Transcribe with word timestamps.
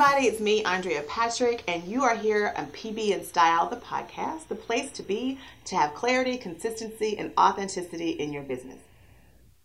everybody, 0.00 0.28
it's 0.28 0.38
me, 0.38 0.62
Andrea 0.62 1.02
Patrick, 1.08 1.64
and 1.66 1.82
you 1.82 2.04
are 2.04 2.14
here 2.14 2.54
on 2.56 2.66
PB 2.66 3.12
and 3.12 3.26
Style, 3.26 3.68
the 3.68 3.74
podcast, 3.74 4.46
the 4.46 4.54
place 4.54 4.92
to 4.92 5.02
be 5.02 5.40
to 5.64 5.74
have 5.74 5.92
clarity, 5.92 6.36
consistency, 6.36 7.18
and 7.18 7.32
authenticity 7.36 8.10
in 8.10 8.32
your 8.32 8.44
business. 8.44 8.78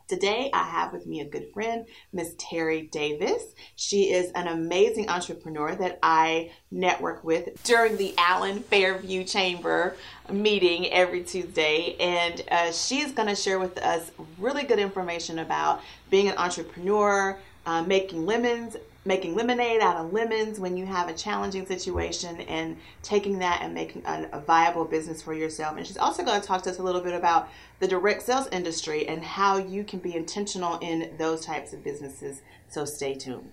Today, 0.07 0.49
I 0.51 0.63
have 0.63 0.91
with 0.91 1.05
me 1.05 1.21
a 1.21 1.25
good 1.25 1.54
friend, 1.54 1.85
Miss 2.11 2.33
Terri 2.33 2.89
Davis. 2.89 3.43
She 3.75 4.11
is 4.11 4.31
an 4.31 4.47
amazing 4.47 5.07
entrepreneur 5.07 5.76
that 5.76 5.99
I 6.01 6.50
network 6.72 7.24
with 7.24 7.63
during 7.63 7.97
the 7.97 8.15
Allen 8.18 8.62
Fairview 8.62 9.26
Chamber 9.26 9.96
meeting 10.31 10.92
every 10.92 11.22
Tuesday. 11.24 11.96
And 12.00 12.44
uh, 12.50 12.72
she's 12.72 13.12
going 13.12 13.28
to 13.28 13.36
share 13.36 13.60
with 13.60 13.78
us 13.78 14.10
really 14.40 14.63
good 14.63 14.79
information 14.79 15.38
about 15.38 15.81
being 16.09 16.27
an 16.27 16.38
entrepreneur, 16.40 17.38
uh, 17.68 17.84
making 17.84 18.26
lemons, 18.26 18.77
making 19.05 19.35
lemonade 19.35 19.81
out 19.81 19.98
of 19.98 20.13
lemons 20.13 20.59
when 20.59 20.77
you 20.77 20.86
have 20.86 21.09
a 21.09 21.13
challenging 21.13 21.66
situation 21.66 22.40
and 22.41 22.77
taking 23.02 23.40
that 23.40 23.62
and 23.62 23.73
making 23.73 24.02
a, 24.05 24.30
a, 24.32 24.40
viable 24.40 24.86
business 24.86 25.22
for 25.22 25.34
yourself. 25.34 25.76
And 25.76 25.86
she's 25.86 25.98
also 25.98 26.23
going 26.23 26.40
to 26.40 26.48
talk 26.48 26.64
to 26.64 26.70
us 26.70 26.80
a 26.80 26.84
little 26.84 27.02
bit 27.02 27.13
about 27.13 27.50
the 27.80 27.88
direct 27.88 28.22
sales 28.22 28.48
industry 28.52 29.08
and 29.08 29.24
how 29.24 29.58
you 29.58 29.84
can 29.84 30.00
be 30.00 30.16
intentional 30.16 30.77
in 30.80 31.12
those 31.18 31.46
types 31.46 31.74
of 31.74 31.84
businesses. 31.84 32.41
So 32.70 32.86
stay 32.86 33.16
tuned. 33.16 33.52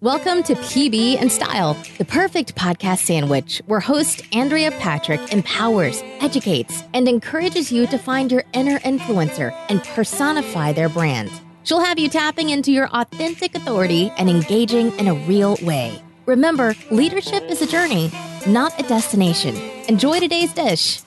Welcome 0.00 0.44
to 0.44 0.54
PB 0.54 1.20
and 1.20 1.30
Style, 1.30 1.76
the 1.98 2.04
perfect 2.04 2.54
podcast 2.54 2.98
sandwich 2.98 3.60
where 3.66 3.80
host 3.80 4.22
Andrea 4.32 4.70
Patrick 4.70 5.32
empowers, 5.32 6.02
educates, 6.20 6.84
and 6.94 7.08
encourages 7.08 7.72
you 7.72 7.86
to 7.88 7.98
find 7.98 8.30
your 8.30 8.44
inner 8.52 8.78
influencer 8.80 9.52
and 9.68 9.82
personify 9.82 10.72
their 10.72 10.88
brand. 10.88 11.32
She'll 11.68 11.84
have 11.84 11.98
you 11.98 12.08
tapping 12.08 12.48
into 12.48 12.72
your 12.72 12.88
authentic 12.94 13.54
authority 13.54 14.10
and 14.16 14.30
engaging 14.30 14.90
in 14.98 15.06
a 15.06 15.12
real 15.12 15.58
way. 15.60 16.02
Remember, 16.24 16.74
leadership 16.90 17.42
is 17.42 17.60
a 17.60 17.66
journey, 17.66 18.10
not 18.46 18.72
a 18.80 18.84
destination. 18.84 19.54
Enjoy 19.86 20.18
today's 20.18 20.54
dish. 20.54 21.02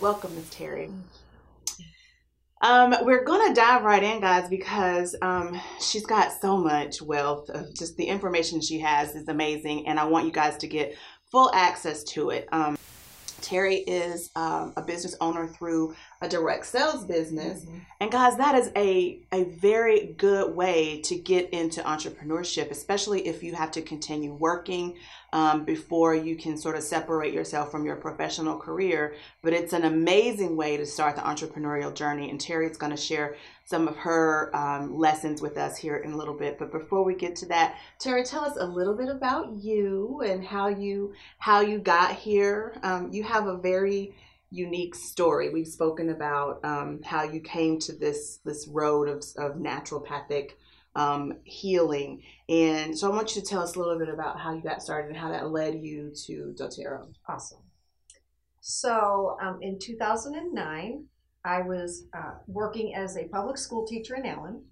Welcome, 0.00 0.36
Ms. 0.36 0.44
Terri. 0.54 0.92
Um, 2.60 2.94
we're 3.02 3.24
going 3.24 3.48
to 3.48 3.54
dive 3.54 3.84
right 3.84 4.02
in, 4.02 4.20
guys, 4.20 4.48
because 4.48 5.14
um, 5.22 5.60
she's 5.80 6.04
got 6.04 6.32
so 6.40 6.56
much 6.56 7.00
wealth 7.00 7.48
of 7.50 7.72
just 7.74 7.96
the 7.96 8.04
information 8.04 8.60
she 8.60 8.80
has 8.80 9.14
is 9.14 9.28
amazing, 9.28 9.86
and 9.86 9.98
I 9.98 10.04
want 10.04 10.26
you 10.26 10.32
guys 10.32 10.56
to 10.58 10.66
get 10.66 10.96
full 11.30 11.52
access 11.54 12.02
to 12.04 12.30
it. 12.30 12.48
Um, 12.50 12.76
Terri 13.40 13.84
is 13.86 14.30
um, 14.36 14.72
a 14.76 14.82
business 14.82 15.16
owner 15.20 15.46
through 15.46 15.94
a 16.20 16.28
direct 16.28 16.66
sales 16.66 17.04
business. 17.04 17.64
Mm-hmm. 17.64 17.78
And 18.00 18.10
guys, 18.10 18.36
that 18.36 18.54
is 18.54 18.70
a, 18.76 19.20
a 19.32 19.44
very 19.44 20.14
good 20.18 20.54
way 20.54 21.00
to 21.02 21.16
get 21.16 21.50
into 21.50 21.80
entrepreneurship, 21.82 22.70
especially 22.70 23.26
if 23.26 23.42
you 23.42 23.54
have 23.54 23.70
to 23.72 23.82
continue 23.82 24.34
working 24.34 24.96
um, 25.32 25.64
before 25.64 26.14
you 26.14 26.36
can 26.36 26.56
sort 26.56 26.76
of 26.76 26.82
separate 26.82 27.34
yourself 27.34 27.70
from 27.70 27.84
your 27.84 27.96
professional 27.96 28.58
career. 28.58 29.14
But 29.42 29.52
it's 29.52 29.72
an 29.72 29.84
amazing 29.84 30.56
way 30.56 30.76
to 30.76 30.86
start 30.86 31.16
the 31.16 31.22
entrepreneurial 31.22 31.94
journey. 31.94 32.30
And 32.30 32.40
Terri 32.40 32.70
is 32.70 32.76
going 32.76 32.92
to 32.92 32.96
share 32.96 33.36
some 33.68 33.86
of 33.86 33.96
her 33.96 34.50
um, 34.56 34.96
lessons 34.96 35.42
with 35.42 35.58
us 35.58 35.76
here 35.76 35.98
in 35.98 36.12
a 36.12 36.16
little 36.16 36.32
bit. 36.32 36.58
But 36.58 36.72
before 36.72 37.04
we 37.04 37.14
get 37.14 37.36
to 37.36 37.46
that, 37.48 37.76
Tara, 37.98 38.24
tell 38.24 38.42
us 38.42 38.56
a 38.58 38.64
little 38.64 38.96
bit 38.96 39.10
about 39.10 39.52
you 39.58 40.22
and 40.24 40.42
how 40.42 40.68
you 40.68 41.12
how 41.36 41.60
you 41.60 41.78
got 41.78 42.14
here. 42.14 42.74
Um, 42.82 43.12
you 43.12 43.24
have 43.24 43.46
a 43.46 43.58
very 43.58 44.14
unique 44.48 44.94
story. 44.94 45.50
We've 45.50 45.68
spoken 45.68 46.08
about 46.08 46.64
um, 46.64 47.00
how 47.04 47.24
you 47.24 47.40
came 47.40 47.78
to 47.80 47.92
this 47.92 48.40
this 48.42 48.66
road 48.66 49.06
of, 49.06 49.18
of 49.36 49.58
naturopathic 49.58 50.52
um, 50.96 51.34
healing, 51.44 52.22
and 52.48 52.98
so 52.98 53.12
I 53.12 53.14
want 53.14 53.36
you 53.36 53.42
to 53.42 53.46
tell 53.46 53.60
us 53.60 53.76
a 53.76 53.78
little 53.78 53.98
bit 53.98 54.08
about 54.08 54.40
how 54.40 54.54
you 54.54 54.62
got 54.62 54.82
started 54.82 55.08
and 55.08 55.16
how 55.18 55.30
that 55.30 55.50
led 55.50 55.74
you 55.74 56.14
to 56.24 56.54
doTERRA. 56.58 57.06
Awesome. 57.28 57.60
So 58.62 59.36
um, 59.42 59.58
in 59.60 59.78
2009, 59.78 61.04
I 61.44 61.62
was 61.62 62.04
uh, 62.16 62.34
working 62.46 62.94
as 62.94 63.16
a 63.16 63.28
public 63.28 63.58
school 63.58 63.86
teacher 63.86 64.16
in 64.16 64.26
Allen, 64.26 64.64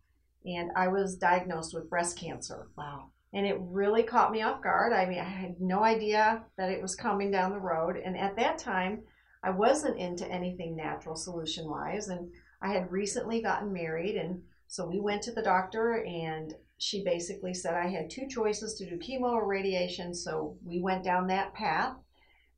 and 0.44 0.70
I 0.76 0.88
was 0.88 1.16
diagnosed 1.16 1.74
with 1.74 1.90
breast 1.90 2.18
cancer. 2.18 2.68
Wow. 2.76 3.10
And 3.32 3.46
it 3.46 3.58
really 3.60 4.02
caught 4.02 4.32
me 4.32 4.42
off 4.42 4.62
guard. 4.62 4.92
I 4.92 5.06
mean, 5.06 5.18
I 5.18 5.24
had 5.24 5.60
no 5.60 5.82
idea 5.82 6.44
that 6.56 6.70
it 6.70 6.80
was 6.80 6.94
coming 6.94 7.30
down 7.30 7.50
the 7.50 7.58
road. 7.58 7.96
And 7.96 8.16
at 8.16 8.36
that 8.36 8.58
time, 8.58 9.02
I 9.42 9.50
wasn't 9.50 9.98
into 9.98 10.30
anything 10.30 10.76
natural 10.76 11.16
solution 11.16 11.68
wise. 11.68 12.08
And 12.08 12.30
I 12.62 12.72
had 12.72 12.90
recently 12.90 13.42
gotten 13.42 13.72
married. 13.72 14.16
And 14.16 14.42
so 14.68 14.86
we 14.86 15.00
went 15.00 15.22
to 15.22 15.32
the 15.32 15.42
doctor, 15.42 16.04
and 16.04 16.54
she 16.78 17.04
basically 17.04 17.54
said 17.54 17.74
I 17.74 17.88
had 17.88 18.10
two 18.10 18.26
choices 18.28 18.74
to 18.74 18.88
do 18.88 18.98
chemo 18.98 19.32
or 19.32 19.46
radiation. 19.46 20.14
So 20.14 20.56
we 20.64 20.80
went 20.80 21.04
down 21.04 21.26
that 21.26 21.54
path. 21.54 21.96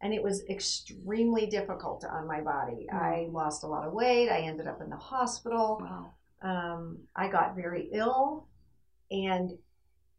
And 0.01 0.15
it 0.15 0.23
was 0.23 0.45
extremely 0.49 1.47
difficult 1.47 2.05
on 2.05 2.27
my 2.27 2.41
body. 2.41 2.87
Mm. 2.93 3.03
I 3.03 3.29
lost 3.31 3.65
a 3.65 3.67
lot 3.67 3.87
of 3.87 3.93
weight. 3.93 4.29
I 4.31 4.41
ended 4.41 4.69
up 4.69 4.81
in 4.81 4.91
the 4.91 4.97
hospital. 4.97 5.81
Wow. 5.81 6.13
Um, 6.41 6.99
I 7.17 7.29
got 7.29 7.57
very 7.57 7.89
ill. 7.93 8.47
And 9.11 9.59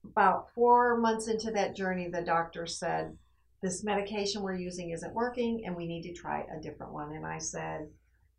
about 0.03 0.49
four 0.53 0.97
months 0.97 1.27
into 1.27 1.51
that 1.51 1.75
journey, 1.75 2.09
the 2.09 2.21
doctor 2.21 2.65
said, 2.65 3.15
this 3.61 3.83
medication 3.83 4.41
we're 4.41 4.55
using 4.55 4.91
isn't 4.91 5.13
working 5.13 5.65
and 5.65 5.75
we 5.75 5.85
need 5.85 6.03
to 6.03 6.13
try 6.13 6.45
a 6.55 6.61
different 6.61 6.93
one. 6.93 7.13
And 7.13 7.25
I 7.25 7.39
said, 7.39 7.89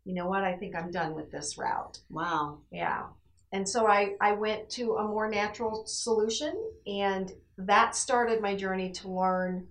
you 0.03 0.15
know 0.15 0.27
what? 0.27 0.43
I 0.43 0.57
think 0.57 0.75
I'm 0.75 0.91
done 0.91 1.13
with 1.13 1.31
this 1.31 1.57
route. 1.57 1.99
Wow. 2.09 2.59
Yeah. 2.71 3.03
And 3.51 3.67
so 3.67 3.85
I, 3.85 4.15
I 4.19 4.31
went 4.31 4.69
to 4.71 4.95
a 4.95 5.07
more 5.07 5.29
natural 5.29 5.85
solution 5.85 6.53
and 6.87 7.31
that 7.57 7.95
started 7.95 8.41
my 8.41 8.55
journey 8.55 8.91
to 8.93 9.09
learn 9.09 9.67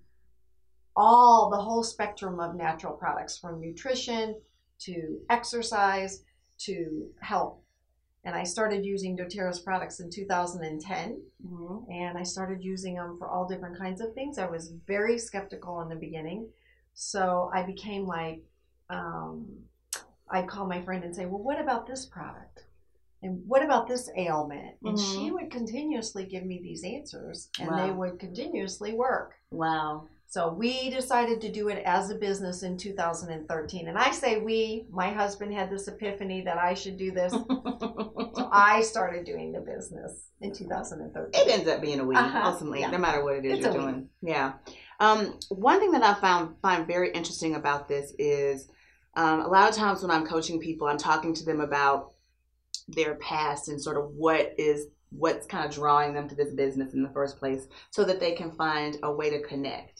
all 0.95 1.49
the 1.49 1.61
whole 1.61 1.83
spectrum 1.83 2.39
of 2.39 2.55
natural 2.55 2.93
products 2.93 3.37
from 3.37 3.59
nutrition 3.59 4.35
to 4.79 5.19
exercise 5.29 6.23
to 6.57 7.07
health 7.21 7.57
and 8.23 8.35
I 8.35 8.43
started 8.43 8.85
using 8.85 9.17
doTERRA's 9.17 9.59
products 9.59 9.99
in 9.99 10.09
2010. 10.09 11.21
Mm-hmm. 11.45 11.91
And 11.91 12.17
I 12.17 12.23
started 12.23 12.63
using 12.63 12.95
them 12.95 13.17
for 13.17 13.27
all 13.27 13.47
different 13.47 13.77
kinds 13.77 13.99
of 13.99 14.13
things. 14.13 14.37
I 14.37 14.45
was 14.45 14.73
very 14.85 15.17
skeptical 15.17 15.81
in 15.81 15.89
the 15.89 15.95
beginning. 15.95 16.47
So 16.93 17.49
I 17.53 17.63
became 17.63 18.05
like, 18.05 18.43
um, 18.89 19.47
I'd 20.29 20.47
call 20.47 20.67
my 20.67 20.81
friend 20.81 21.03
and 21.03 21.15
say, 21.15 21.25
Well, 21.25 21.41
what 21.41 21.59
about 21.59 21.87
this 21.87 22.05
product? 22.05 22.65
And 23.23 23.41
what 23.47 23.63
about 23.63 23.87
this 23.87 24.09
ailment? 24.17 24.75
And 24.83 24.97
mm-hmm. 24.97 25.13
she 25.13 25.31
would 25.31 25.51
continuously 25.51 26.25
give 26.25 26.45
me 26.45 26.59
these 26.61 26.83
answers 26.83 27.49
and 27.59 27.69
wow. 27.69 27.85
they 27.85 27.91
would 27.91 28.19
continuously 28.19 28.93
work. 28.93 29.33
Wow. 29.51 30.07
So 30.31 30.53
we 30.53 30.89
decided 30.89 31.41
to 31.41 31.51
do 31.51 31.67
it 31.67 31.83
as 31.85 32.09
a 32.09 32.15
business 32.15 32.63
in 32.63 32.77
2013. 32.77 33.89
And 33.89 33.97
I 33.97 34.11
say 34.11 34.39
we, 34.39 34.85
my 34.89 35.09
husband 35.09 35.53
had 35.53 35.69
this 35.69 35.89
epiphany 35.89 36.39
that 36.43 36.57
I 36.57 36.73
should 36.73 36.95
do 36.95 37.11
this. 37.11 37.33
so 37.33 38.49
I 38.49 38.81
started 38.81 39.25
doing 39.25 39.51
the 39.51 39.59
business 39.59 40.29
in 40.39 40.53
2013. 40.53 41.31
It 41.33 41.51
ends 41.51 41.67
up 41.67 41.81
being 41.81 41.99
a 41.99 42.05
we, 42.05 42.15
uh-huh. 42.15 42.43
ultimately, 42.45 42.79
yeah. 42.79 42.91
no 42.91 42.97
matter 42.97 43.25
what 43.25 43.35
it 43.35 43.43
is 43.43 43.57
it's 43.57 43.65
you're 43.65 43.73
doing. 43.73 44.07
Yeah. 44.21 44.53
Um, 45.01 45.37
one 45.49 45.81
thing 45.81 45.91
that 45.91 46.03
I 46.03 46.13
found 46.21 46.55
find 46.61 46.87
very 46.87 47.11
interesting 47.11 47.55
about 47.55 47.89
this 47.89 48.13
is 48.17 48.69
um, 49.17 49.41
a 49.41 49.49
lot 49.49 49.69
of 49.69 49.75
times 49.75 50.01
when 50.01 50.11
I'm 50.11 50.25
coaching 50.25 50.61
people, 50.61 50.87
I'm 50.87 50.97
talking 50.97 51.33
to 51.33 51.43
them 51.43 51.59
about 51.59 52.13
their 52.87 53.15
past 53.15 53.67
and 53.67 53.81
sort 53.81 53.97
of 53.97 54.11
what 54.15 54.55
is 54.57 54.85
what's 55.11 55.45
kind 55.45 55.65
of 55.65 55.71
drawing 55.71 56.13
them 56.13 56.29
to 56.29 56.35
this 56.35 56.53
business 56.53 56.93
in 56.93 57.03
the 57.03 57.09
first 57.09 57.37
place 57.37 57.67
so 57.89 58.05
that 58.05 58.21
they 58.21 58.31
can 58.31 58.49
find 58.51 58.97
a 59.03 59.11
way 59.11 59.29
to 59.29 59.41
connect 59.41 59.90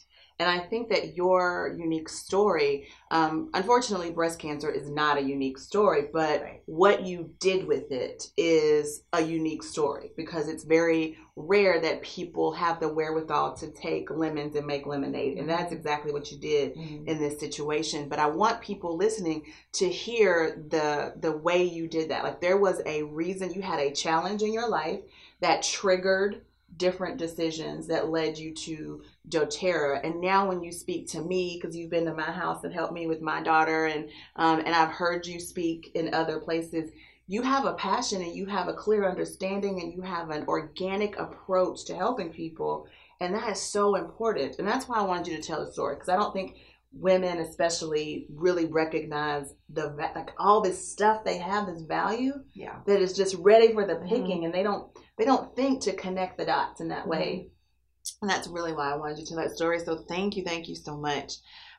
and 0.42 0.50
I 0.50 0.58
think 0.58 0.88
that 0.88 1.14
your 1.14 1.72
unique 1.78 2.08
story, 2.08 2.88
um, 3.12 3.48
unfortunately, 3.54 4.10
breast 4.10 4.40
cancer 4.40 4.68
is 4.72 4.90
not 4.90 5.16
a 5.16 5.22
unique 5.22 5.56
story, 5.56 6.08
but 6.12 6.42
right. 6.42 6.62
what 6.66 7.06
you 7.06 7.32
did 7.38 7.64
with 7.64 7.92
it 7.92 8.26
is 8.36 9.04
a 9.12 9.22
unique 9.22 9.62
story 9.62 10.10
because 10.16 10.48
it's 10.48 10.64
very 10.64 11.16
rare 11.36 11.80
that 11.80 12.02
people 12.02 12.50
have 12.50 12.80
the 12.80 12.88
wherewithal 12.88 13.54
to 13.58 13.70
take 13.70 14.10
lemons 14.10 14.56
and 14.56 14.66
make 14.66 14.84
lemonade. 14.84 15.38
And 15.38 15.48
that's 15.48 15.66
mm-hmm. 15.66 15.74
exactly 15.74 16.10
what 16.10 16.32
you 16.32 16.38
did 16.38 16.74
mm-hmm. 16.74 17.06
in 17.06 17.20
this 17.20 17.38
situation. 17.38 18.08
But 18.08 18.18
I 18.18 18.26
want 18.26 18.60
people 18.60 18.96
listening 18.96 19.46
to 19.74 19.88
hear 19.88 20.60
the 20.70 21.14
the 21.20 21.30
way 21.30 21.62
you 21.62 21.86
did 21.86 22.10
that. 22.10 22.24
Like 22.24 22.40
there 22.40 22.58
was 22.58 22.82
a 22.84 23.04
reason 23.04 23.54
you 23.54 23.62
had 23.62 23.78
a 23.78 23.92
challenge 23.92 24.42
in 24.42 24.52
your 24.52 24.68
life 24.68 25.02
that 25.38 25.62
triggered 25.62 26.42
different 26.76 27.18
decisions 27.18 27.86
that 27.86 28.10
led 28.10 28.38
you 28.38 28.54
to 28.54 29.02
doTERRA. 29.28 30.00
And 30.04 30.20
now, 30.20 30.48
when 30.48 30.62
you 30.62 30.72
speak 30.72 31.08
to 31.08 31.20
me, 31.20 31.58
because 31.60 31.76
you've 31.76 31.90
been 31.90 32.06
to 32.06 32.14
my 32.14 32.30
house 32.30 32.64
and 32.64 32.72
helped 32.72 32.94
me 32.94 33.06
with 33.06 33.20
my 33.20 33.42
daughter, 33.42 33.86
and 33.86 34.08
um, 34.36 34.60
and 34.60 34.74
I've 34.74 34.92
heard 34.92 35.26
you 35.26 35.38
speak 35.40 35.90
in 35.94 36.14
other 36.14 36.40
places, 36.40 36.90
you 37.26 37.42
have 37.42 37.64
a 37.64 37.74
passion 37.74 38.22
and 38.22 38.34
you 38.34 38.46
have 38.46 38.68
a 38.68 38.74
clear 38.74 39.08
understanding 39.08 39.80
and 39.80 39.92
you 39.92 40.02
have 40.02 40.30
an 40.30 40.44
organic 40.48 41.18
approach 41.18 41.84
to 41.86 41.94
helping 41.96 42.30
people. 42.30 42.86
And 43.20 43.34
that 43.34 43.48
is 43.50 43.60
so 43.60 43.94
important. 43.94 44.58
And 44.58 44.66
that's 44.66 44.88
why 44.88 44.96
I 44.98 45.02
wanted 45.02 45.28
you 45.28 45.36
to 45.36 45.42
tell 45.42 45.64
the 45.64 45.72
story 45.72 45.94
because 45.94 46.08
I 46.08 46.16
don't 46.16 46.32
think 46.32 46.56
women 46.92 47.38
especially 47.38 48.26
really 48.34 48.66
recognize 48.66 49.54
the 49.70 49.86
like 50.14 50.30
all 50.38 50.60
this 50.60 50.92
stuff 50.92 51.24
they 51.24 51.38
have 51.38 51.66
this 51.66 51.80
value 51.82 52.34
Yeah. 52.52 52.80
that 52.86 53.00
is 53.00 53.14
just 53.14 53.34
ready 53.36 53.72
for 53.72 53.86
the 53.86 53.96
picking 54.06 54.44
and 54.44 54.52
they 54.52 54.62
don't 54.62 54.90
they 55.22 55.26
don't 55.26 55.54
think 55.54 55.80
to 55.82 55.92
connect 55.92 56.36
the 56.36 56.44
dots 56.44 56.80
in 56.80 56.88
that 56.88 57.06
way. 57.06 57.46
Mm-hmm. 57.46 58.22
and 58.22 58.30
that's 58.30 58.48
really 58.48 58.72
why 58.72 58.90
i 58.90 58.96
wanted 58.96 59.18
you 59.18 59.24
to 59.24 59.34
tell 59.34 59.38
that 59.38 59.54
story. 59.54 59.78
So 59.78 59.96
thank 59.96 60.36
you 60.36 60.42
thank 60.42 60.68
you 60.68 60.74
so 60.74 60.96
much. 60.96 61.34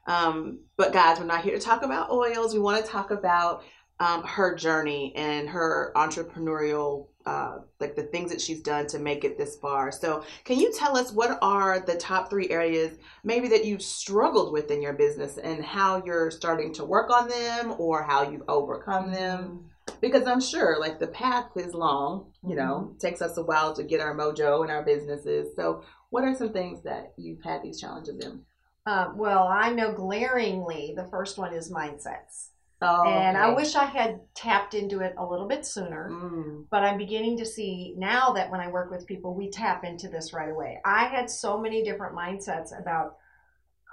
Um, 0.08 0.60
but 0.78 0.94
guys 0.94 1.20
we're 1.20 1.26
not 1.26 1.44
here 1.44 1.54
to 1.54 1.60
talk 1.60 1.84
about 1.84 2.10
oils. 2.10 2.54
We 2.54 2.62
want 2.62 2.84
to 2.84 2.90
talk 2.90 3.12
about 3.12 3.64
um, 4.00 4.24
her 4.24 4.56
journey 4.56 5.14
and 5.18 5.50
her 5.50 5.92
entrepreneurial 5.96 7.08
uh, 7.26 7.60
like 7.82 7.96
the 7.96 8.04
things 8.04 8.32
that 8.32 8.40
she's 8.40 8.62
done 8.62 8.88
to 8.88 9.00
make 9.00 9.26
it 9.26 9.38
this 9.38 9.58
far. 9.58 9.92
So 9.92 10.24
can 10.46 10.58
you 10.58 10.74
tell 10.74 10.98
us 10.98 11.12
what 11.12 11.38
are 11.42 11.82
the 11.82 11.96
top 11.96 12.30
three 12.30 12.50
areas 12.50 12.98
maybe 13.26 13.50
that 13.50 13.66
you've 13.66 13.82
struggled 13.82 14.54
with 14.54 14.72
in 14.72 14.82
your 14.82 14.94
business 14.94 15.38
and 15.38 15.66
how 15.66 16.02
you're 16.06 16.32
starting 16.32 16.74
to 16.76 16.86
work 16.86 17.10
on 17.10 17.28
them 17.28 17.76
or 17.78 18.04
how 18.04 18.30
you've 18.30 18.48
overcome 18.48 19.12
them 19.12 19.70
because 20.04 20.28
I'm 20.28 20.42
sure 20.42 20.80
like 20.80 21.00
the 21.00 21.08
path 21.08 21.50
is 21.56 21.74
long, 21.74 22.32
you 22.48 22.56
know, 22.56 22.74
Mm-hmm. 22.90 22.98
takes 23.00 23.22
us 23.22 23.38
a 23.38 23.44
while 23.44 23.74
to 23.76 23.84
get 23.84 24.02
our 24.02 24.16
mojo 24.16 24.64
in 24.64 24.70
our 24.70 24.84
businesses. 24.84 25.56
So, 25.56 25.84
what 26.12 26.24
are 26.26 26.36
some 26.36 26.54
things 26.54 26.84
that 26.84 27.14
you've 27.18 27.42
had 27.42 27.64
these 27.64 27.80
challenges 27.82 28.24
in? 28.24 28.42
Uh, 28.86 29.08
well, 29.16 29.48
I 29.48 29.72
know 29.72 29.94
glaringly 29.94 30.94
the 30.96 31.08
first 31.10 31.38
one 31.38 31.54
is 31.54 31.72
mindsets. 31.72 32.50
Oh, 32.82 33.04
and 33.08 33.38
I 33.38 33.54
wish 33.54 33.76
I 33.76 33.86
had 33.86 34.20
tapped 34.36 34.74
into 34.74 35.00
it 35.00 35.16
a 35.18 35.26
little 35.26 35.48
bit 35.48 35.66
sooner. 35.66 36.10
Mm, 36.12 36.66
But 36.70 36.84
I'm 36.84 36.98
beginning 36.98 37.38
to 37.38 37.46
see 37.46 37.94
now 37.98 38.34
that 38.34 38.52
when 38.52 38.60
I 38.60 38.68
work 38.68 38.92
with 38.92 39.08
people, 39.08 39.34
we 39.34 39.50
tap 39.50 39.86
into 39.86 40.10
this 40.10 40.34
right 40.34 40.50
away. 40.50 40.82
I 40.84 41.06
had 41.06 41.30
so 41.30 41.58
many 41.58 41.82
different 41.82 42.14
mindsets 42.14 42.78
about 42.78 43.16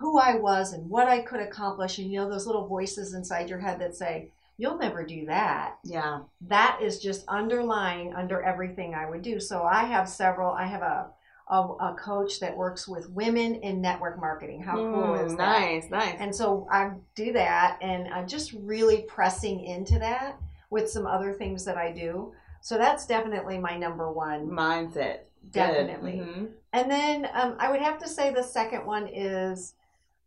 who 0.00 0.18
I 0.18 0.34
was 0.36 0.72
and 0.72 0.90
what 0.90 1.06
I 1.06 1.20
could 1.22 1.40
accomplish. 1.40 1.98
And 1.98 2.10
you 2.10 2.18
know, 2.18 2.28
those 2.28 2.48
little 2.48 2.66
voices 2.66 3.14
inside 3.14 3.48
your 3.48 3.60
head 3.60 3.78
that 3.80 3.94
say, 3.94 4.32
You'll 4.60 4.76
never 4.76 5.02
do 5.06 5.24
that. 5.26 5.78
yeah. 5.84 6.20
That 6.42 6.80
is 6.82 6.98
just 6.98 7.26
underlying 7.28 8.14
under 8.14 8.42
everything 8.42 8.94
I 8.94 9.08
would 9.08 9.22
do. 9.22 9.40
So 9.40 9.62
I 9.62 9.84
have 9.84 10.06
several, 10.06 10.52
I 10.52 10.66
have 10.66 10.82
a, 10.82 11.06
a, 11.48 11.56
a 11.90 11.96
coach 11.98 12.40
that 12.40 12.54
works 12.54 12.86
with 12.86 13.08
women 13.08 13.54
in 13.56 13.80
network 13.80 14.20
marketing. 14.20 14.62
How 14.62 14.74
cool 14.76 15.14
Mm, 15.16 15.24
is 15.24 15.32
that? 15.36 15.60
Nice, 15.60 15.90
nice. 15.90 16.16
And 16.20 16.34
so 16.36 16.68
I 16.70 16.90
do 17.14 17.32
that, 17.32 17.78
and 17.80 18.12
I'm 18.12 18.28
just 18.28 18.52
really 18.52 19.02
pressing 19.08 19.64
into 19.64 19.98
that 20.00 20.36
with 20.68 20.90
some 20.90 21.06
other 21.06 21.32
things 21.32 21.64
that 21.64 21.78
I 21.78 21.90
do. 21.90 22.32
So 22.60 22.76
that's 22.76 23.06
definitely 23.06 23.56
my 23.58 23.78
number 23.78 24.12
one. 24.12 24.46
Mindset. 24.50 25.20
Definitely. 25.52 26.18
Mhm. 26.20 26.48
And 26.74 26.90
then 26.90 27.28
um, 27.32 27.56
I 27.58 27.70
would 27.70 27.80
have 27.80 27.98
to 28.00 28.08
say 28.08 28.30
the 28.30 28.42
second 28.42 28.84
one 28.84 29.08
is 29.08 29.72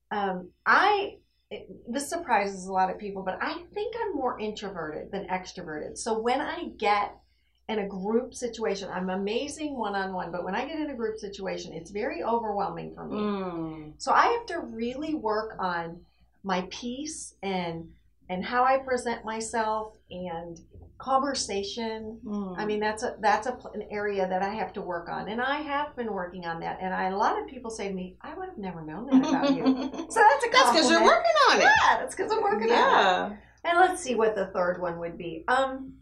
um, 0.10 0.50
I. 0.66 1.18
It, 1.54 1.92
this 1.92 2.10
surprises 2.10 2.66
a 2.66 2.74
lot 2.74 2.90
of 2.90 2.98
people, 2.98 3.22
but 3.22 3.38
I 3.42 3.54
think 3.74 3.96
I'm 4.02 4.16
more 4.16 4.40
introverted 4.40 5.12
than 5.12 5.28
extroverted. 5.28 5.98
So 5.98 6.20
when 6.20 6.42
I 6.42 6.70
get 6.78 7.16
in 7.70 7.80
a 7.80 7.88
group 7.88 8.34
situation, 8.34 8.90
I'm 8.92 9.10
amazing 9.10 9.78
one 9.78 9.96
on 9.96 10.14
one, 10.14 10.32
but 10.32 10.44
when 10.44 10.56
I 10.56 10.66
get 10.66 10.80
in 10.80 10.90
a 10.90 10.96
group 10.96 11.18
situation, 11.18 11.74
it's 11.74 11.92
very 11.92 12.24
overwhelming 12.24 12.94
for 12.96 13.06
me. 13.06 13.18
Mm, 13.18 13.94
So 13.98 14.12
I 14.12 14.26
have 14.28 14.46
to 14.48 14.60
really 14.60 15.14
work 15.14 15.56
on 15.60 16.02
my 16.44 16.68
piece 16.70 17.36
and 17.42 17.90
and 18.34 18.44
how 18.44 18.66
I 18.66 18.80
present 18.80 19.24
myself 19.24 19.94
and 20.10 20.60
conversation. 20.98 22.20
mm. 22.26 22.58
I 22.58 22.66
mean 22.66 22.80
that's 22.80 23.04
a 23.04 23.16
that's 23.20 23.46
a, 23.46 23.58
an 23.74 23.84
area 23.92 24.28
that 24.28 24.42
I 24.42 24.50
have 24.50 24.74
to 24.74 24.82
work 24.82 25.10
on, 25.10 25.30
and 25.30 25.42
I 25.42 25.58
have 25.62 25.96
been 25.96 26.12
working 26.12 26.46
on 26.46 26.60
that. 26.62 26.80
And 26.82 26.94
I, 26.94 27.10
a 27.10 27.18
lot 27.18 27.40
of 27.42 27.48
people 27.48 27.70
say 27.70 27.88
to 27.90 27.94
me, 27.94 28.16
"I 28.22 28.34
would 28.34 28.50
have 28.50 28.58
never 28.58 28.82
known 28.82 29.06
that 29.08 29.30
about 29.30 29.56
you." 29.56 29.64
So 30.14 30.20
that's 30.20 30.46
a 30.46 30.50
that's 30.52 30.72
because 30.72 30.90
you're 30.90 31.04
working 31.04 31.38
on 31.50 31.60
it. 31.60 31.64
Yeah, 31.64 32.00
that's 32.00 32.16
because 32.16 32.32
I'm 32.32 32.42
working 32.42 32.72
on 32.72 32.72
it. 32.72 32.72
Yeah. 32.72 33.36
And 33.66 33.80
let's 33.80 34.02
see 34.02 34.16
what 34.16 34.36
the 34.36 34.48
third 34.48 34.82
one 34.82 35.00
would 35.00 35.18
be. 35.18 35.46
Um, 35.48 35.94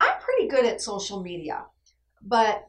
I'm 0.00 0.18
pretty 0.20 0.48
good 0.48 0.64
at 0.64 0.80
social 0.80 1.22
media, 1.22 1.64
but 2.22 2.68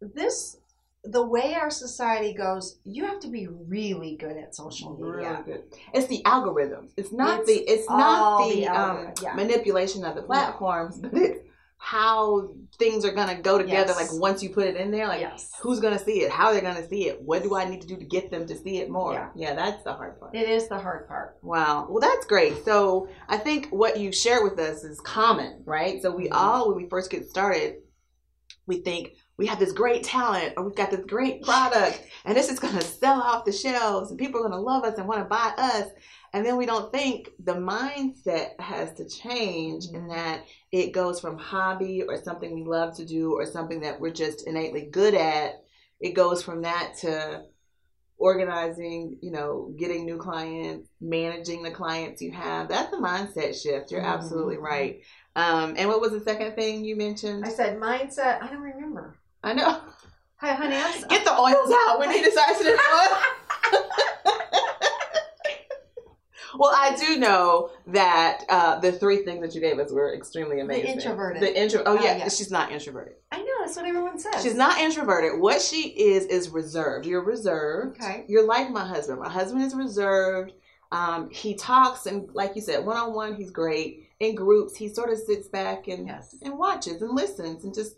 this, 0.00 0.58
the 1.04 1.26
way 1.26 1.54
our 1.54 1.70
society 1.70 2.32
goes, 2.32 2.78
you 2.84 3.04
have 3.04 3.18
to 3.20 3.28
be 3.28 3.48
really 3.48 4.16
good 4.16 4.36
at 4.36 4.54
social 4.54 4.96
media. 4.96 5.30
Really 5.32 5.42
good. 5.44 5.62
It's 5.92 6.06
the 6.06 6.22
algorithms. 6.24 6.92
It's 6.96 7.12
not 7.12 7.40
It's 7.40 7.48
the 7.48 7.54
it's 7.54 7.88
not 7.88 8.46
the, 8.48 8.54
the 8.60 8.66
um, 8.68 9.12
yeah. 9.22 9.34
manipulation 9.34 10.04
of 10.04 10.14
the 10.14 10.22
platforms, 10.22 10.98
but 10.98 11.12
it's 11.14 11.40
how 11.84 12.50
things 12.78 13.04
are 13.04 13.10
gonna 13.10 13.34
go 13.42 13.58
together. 13.58 13.92
Yes. 13.98 14.12
Like 14.12 14.20
once 14.20 14.40
you 14.44 14.50
put 14.50 14.68
it 14.68 14.76
in 14.76 14.92
there, 14.92 15.08
like 15.08 15.20
yes, 15.20 15.50
who's 15.60 15.80
gonna 15.80 15.98
see 15.98 16.20
it? 16.22 16.30
How 16.30 16.46
are 16.46 16.54
they 16.54 16.60
gonna 16.60 16.86
see 16.88 17.08
it? 17.08 17.20
What 17.20 17.42
do 17.42 17.56
I 17.56 17.68
need 17.68 17.80
to 17.80 17.88
do 17.88 17.96
to 17.96 18.04
get 18.04 18.30
them 18.30 18.46
to 18.46 18.56
see 18.56 18.78
it 18.78 18.88
more? 18.88 19.14
Yeah. 19.14 19.30
Yeah, 19.34 19.54
that's 19.56 19.82
the 19.82 19.92
hard 19.92 20.20
part. 20.20 20.36
it 20.36 20.48
is 20.48 20.68
the 20.68 20.78
hard 20.78 21.08
part. 21.08 21.38
Wow. 21.42 21.88
Well, 21.90 21.98
that's 22.00 22.24
great. 22.26 22.64
So 22.64 23.08
I 23.28 23.38
think 23.38 23.70
what 23.70 23.98
you 23.98 24.12
share 24.12 24.44
with 24.44 24.60
us 24.60 24.84
is 24.84 25.00
common, 25.00 25.62
right? 25.64 26.00
So 26.00 26.12
we 26.14 26.28
Mhm. 26.28 26.34
all, 26.36 26.68
when 26.68 26.76
we 26.76 26.88
first 26.88 27.10
get 27.10 27.28
started, 27.28 27.78
we 28.68 28.76
think 28.82 29.16
we 29.38 29.46
have 29.46 29.58
this 29.58 29.72
great 29.72 30.02
talent 30.04 30.54
or 30.56 30.64
we've 30.64 30.76
got 30.76 30.90
this 30.90 31.04
great 31.06 31.42
product 31.42 32.02
and 32.24 32.36
this 32.36 32.50
is 32.50 32.58
going 32.58 32.74
to 32.78 32.84
sell 32.84 33.20
off 33.20 33.44
the 33.44 33.52
shelves 33.52 34.10
and 34.10 34.18
people 34.18 34.40
are 34.40 34.48
going 34.48 34.52
to 34.52 34.58
love 34.58 34.84
us 34.84 34.98
and 34.98 35.08
want 35.08 35.20
to 35.20 35.24
buy 35.24 35.52
us. 35.56 35.88
And 36.34 36.46
then 36.46 36.56
we 36.56 36.64
don't 36.64 36.92
think 36.92 37.30
the 37.44 37.54
mindset 37.54 38.58
has 38.58 38.94
to 38.94 39.06
change 39.08 39.86
in 39.92 40.08
that 40.08 40.44
it 40.70 40.92
goes 40.92 41.20
from 41.20 41.36
hobby 41.36 42.02
or 42.02 42.22
something 42.22 42.54
we 42.54 42.64
love 42.64 42.96
to 42.96 43.04
do 43.04 43.32
or 43.32 43.44
something 43.44 43.80
that 43.82 44.00
we're 44.00 44.12
just 44.12 44.46
innately 44.46 44.88
good 44.90 45.14
at. 45.14 45.62
It 46.00 46.12
goes 46.14 46.42
from 46.42 46.62
that 46.62 46.94
to 47.00 47.42
organizing, 48.18 49.18
you 49.20 49.30
know, 49.32 49.74
getting 49.76 50.04
new 50.06 50.16
clients, 50.16 50.88
managing 51.00 51.62
the 51.62 51.70
clients 51.70 52.22
you 52.22 52.30
have. 52.30 52.68
That's 52.68 52.92
a 52.92 52.96
mindset 52.96 53.60
shift. 53.60 53.90
You're 53.90 54.00
Mhm. 54.02 54.06
absolutely 54.14 54.58
right. 54.58 55.00
Um, 55.34 55.74
and 55.76 55.88
what 55.88 56.00
was 56.00 56.12
the 56.12 56.20
second 56.20 56.54
thing 56.54 56.84
you 56.84 56.94
mentioned? 56.96 57.44
I 57.44 57.48
said 57.48 57.78
mindset. 57.80 58.42
I 58.42 58.46
don't 58.48 58.60
remember. 58.60 59.16
I 59.42 59.52
know. 59.54 59.80
Hi, 60.36 60.54
honey. 60.54 60.76
I'm 60.76 61.08
Get 61.08 61.24
the 61.24 61.32
oils 61.32 61.72
out. 61.88 62.00
We 62.00 62.06
need 62.08 62.24
to 62.24 62.30
start 62.32 62.56
some 62.56 62.66
oil. 62.68 63.18
well, 66.58 66.72
I 66.74 66.96
do 66.96 67.18
know 67.18 67.70
that 67.88 68.44
uh, 68.48 68.78
the 68.80 68.92
three 68.92 69.24
things 69.24 69.40
that 69.40 69.54
you 69.54 69.60
gave 69.60 69.78
us 69.78 69.90
were 69.92 70.14
extremely 70.14 70.60
amazing. 70.60 70.90
introverted. 70.92 71.42
The 71.42 71.60
intro. 71.60 71.82
Oh 71.86 71.94
yeah, 71.94 72.16
yeah. 72.18 72.28
she's 72.28 72.50
not 72.50 72.70
introverted. 72.72 73.14
I 73.30 73.38
know 73.38 73.52
that's 73.60 73.76
what 73.76 73.86
everyone 73.86 74.18
says. 74.18 74.42
She's 74.42 74.54
not 74.54 74.78
introverted. 74.80 75.40
What 75.40 75.60
she 75.60 75.88
is 75.88 76.26
is 76.26 76.50
reserved. 76.50 77.06
You're 77.06 77.24
reserved. 77.24 78.00
Okay. 78.02 78.24
You're 78.28 78.46
like 78.46 78.70
my 78.70 78.86
husband. 78.86 79.20
My 79.20 79.28
husband 79.30 79.62
is 79.64 79.74
reserved. 79.74 80.52
Um, 80.90 81.30
he 81.30 81.54
talks 81.54 82.04
and, 82.06 82.28
like 82.34 82.54
you 82.54 82.60
said, 82.60 82.84
one 82.84 82.98
on 82.98 83.14
one, 83.14 83.34
he's 83.34 83.50
great. 83.50 84.10
In 84.20 84.34
groups, 84.34 84.76
he 84.76 84.88
sort 84.92 85.10
of 85.10 85.18
sits 85.18 85.48
back 85.48 85.88
and 85.88 86.06
Yes. 86.06 86.36
and 86.42 86.58
watches 86.58 87.00
and 87.00 87.14
listens 87.16 87.64
and 87.64 87.72
just 87.74 87.96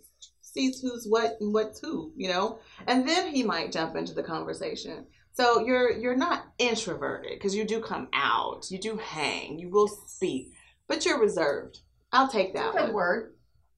sees 0.54 0.80
who's 0.80 1.06
what 1.06 1.36
and 1.40 1.52
what's 1.52 1.80
who, 1.80 2.12
you 2.16 2.28
know. 2.28 2.58
And 2.86 3.06
then 3.06 3.34
he 3.34 3.42
might 3.42 3.72
jump 3.72 3.96
into 3.96 4.14
the 4.14 4.22
conversation. 4.22 5.06
So 5.32 5.66
you're 5.66 5.90
you're 5.90 6.16
not 6.16 6.44
introverted 6.58 7.32
because 7.34 7.54
you 7.54 7.64
do 7.64 7.80
come 7.80 8.08
out, 8.12 8.70
you 8.70 8.78
do 8.78 8.96
hang, 8.96 9.58
you 9.58 9.68
will 9.68 9.88
speak, 9.88 10.52
but 10.86 11.04
you're 11.04 11.20
reserved. 11.20 11.80
I'll 12.12 12.28
take 12.28 12.54
that 12.54 12.72
Good 12.72 12.82
one. 12.82 12.92
word. 12.92 13.34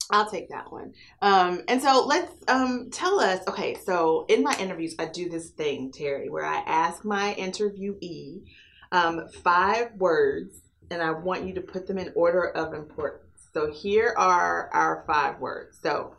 I'll 0.09 0.29
take 0.29 0.49
that 0.49 0.71
one. 0.71 0.93
Um, 1.21 1.63
and 1.67 1.81
so 1.81 2.05
let's 2.05 2.31
um, 2.47 2.89
tell 2.91 3.19
us. 3.19 3.41
Okay, 3.47 3.75
so 3.83 4.25
in 4.29 4.43
my 4.43 4.55
interviews, 4.59 4.95
I 4.99 5.05
do 5.05 5.27
this 5.27 5.49
thing, 5.49 5.91
Terri, 5.91 6.29
where 6.29 6.45
I 6.45 6.57
ask 6.65 7.03
my 7.03 7.35
interviewee 7.37 8.43
um, 8.91 9.27
five 9.43 9.93
words, 9.97 10.61
and 10.91 11.01
I 11.01 11.11
want 11.11 11.45
you 11.45 11.53
to 11.55 11.61
put 11.61 11.87
them 11.87 11.97
in 11.97 12.13
order 12.15 12.47
of 12.47 12.73
importance. 12.73 13.23
So 13.53 13.71
here 13.71 14.13
are 14.15 14.69
our 14.71 15.03
five 15.07 15.39
words. 15.39 15.77
So 15.81 16.15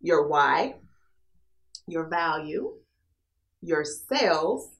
your 0.00 0.28
why, 0.28 0.76
your 1.86 2.08
value, 2.08 2.74
your 3.62 3.84
sales, 3.84 4.70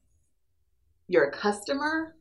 your 1.08 1.30
customer, 1.30 2.14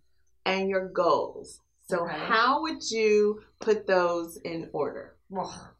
and 0.45 0.69
your 0.69 0.87
goals. 0.89 1.61
So 1.89 2.03
Okay. 2.05 2.17
how 2.17 2.61
would 2.61 2.89
you 2.89 3.43
put 3.59 3.87
those 3.87 4.37
in 4.37 4.69
order? 4.73 5.15
Well, 5.29 5.73